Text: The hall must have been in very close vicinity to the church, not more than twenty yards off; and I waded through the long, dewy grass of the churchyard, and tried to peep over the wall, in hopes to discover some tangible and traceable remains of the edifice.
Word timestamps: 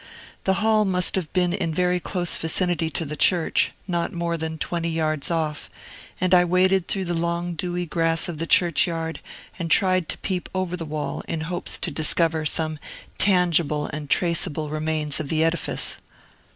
The 0.45 0.55
hall 0.65 0.83
must 0.83 1.13
have 1.13 1.31
been 1.31 1.53
in 1.53 1.75
very 1.75 1.99
close 1.99 2.35
vicinity 2.35 2.89
to 2.89 3.05
the 3.05 3.15
church, 3.15 3.71
not 3.87 4.11
more 4.11 4.35
than 4.35 4.57
twenty 4.57 4.89
yards 4.89 5.29
off; 5.29 5.69
and 6.19 6.33
I 6.33 6.43
waded 6.43 6.87
through 6.87 7.05
the 7.05 7.13
long, 7.13 7.53
dewy 7.53 7.85
grass 7.85 8.27
of 8.27 8.39
the 8.39 8.47
churchyard, 8.47 9.19
and 9.59 9.69
tried 9.69 10.09
to 10.09 10.17
peep 10.17 10.49
over 10.55 10.75
the 10.75 10.85
wall, 10.85 11.21
in 11.27 11.41
hopes 11.41 11.77
to 11.77 11.91
discover 11.91 12.47
some 12.47 12.79
tangible 13.19 13.91
and 13.93 14.09
traceable 14.09 14.69
remains 14.71 15.19
of 15.19 15.29
the 15.29 15.43
edifice. 15.43 15.99